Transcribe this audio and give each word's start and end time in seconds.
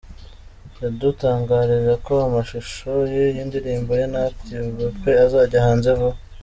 Yadutangarije 0.81 1.93
ko 2.05 2.13
amashusho 2.27 2.91
y'iyi 3.11 3.41
ndirimbo 3.49 3.91
ye 3.99 4.05
na 4.11 4.19
Active 4.29 4.69
‘Bape’ 4.77 5.11
azajya 5.25 5.65
hanze 5.67 5.89
vuba. 5.99 6.17